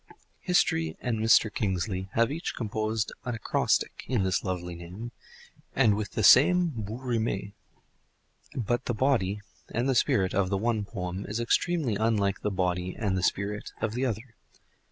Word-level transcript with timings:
History 0.39 0.97
and 0.99 1.19
Mr. 1.19 1.53
Kingsley 1.53 2.09
have 2.13 2.31
each 2.31 2.55
composed 2.55 3.11
an 3.23 3.35
acrostic 3.35 4.03
on 4.09 4.23
this 4.23 4.43
lovely 4.43 4.73
name, 4.73 5.11
and 5.75 5.95
with 5.95 6.13
the 6.13 6.23
same 6.23 6.69
bouts 6.69 7.03
rimes; 7.03 7.51
but 8.55 8.85
the 8.85 8.95
body 8.95 9.41
(and 9.69 9.87
the 9.87 9.93
spirit) 9.93 10.33
of 10.33 10.49
the 10.49 10.57
one 10.57 10.85
poem 10.85 11.23
is 11.27 11.39
extremely 11.39 11.97
unlike 11.97 12.41
the 12.41 12.49
body 12.49 12.95
(and 12.97 13.15
the 13.15 13.21
spirit) 13.21 13.73
of 13.79 13.93
the 13.93 14.07
other. 14.07 14.33